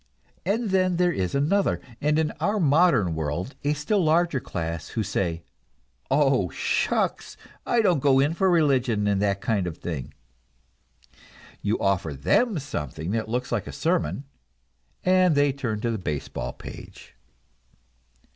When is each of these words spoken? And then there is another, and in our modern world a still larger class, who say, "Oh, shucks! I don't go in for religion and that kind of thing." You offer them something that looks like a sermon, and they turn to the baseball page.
And 0.47 0.71
then 0.71 0.97
there 0.97 1.11
is 1.11 1.35
another, 1.35 1.79
and 2.01 2.17
in 2.17 2.31
our 2.39 2.59
modern 2.59 3.13
world 3.13 3.53
a 3.63 3.73
still 3.73 4.03
larger 4.03 4.39
class, 4.39 4.87
who 4.87 5.03
say, 5.03 5.43
"Oh, 6.09 6.49
shucks! 6.49 7.37
I 7.67 7.83
don't 7.83 7.99
go 7.99 8.19
in 8.19 8.33
for 8.33 8.49
religion 8.49 9.05
and 9.05 9.21
that 9.21 9.41
kind 9.41 9.67
of 9.67 9.77
thing." 9.77 10.15
You 11.61 11.77
offer 11.79 12.13
them 12.15 12.57
something 12.57 13.11
that 13.11 13.29
looks 13.29 13.51
like 13.51 13.67
a 13.67 13.71
sermon, 13.71 14.23
and 15.03 15.35
they 15.35 15.51
turn 15.53 15.81
to 15.81 15.91
the 15.91 15.99
baseball 15.99 16.53
page. 16.53 17.13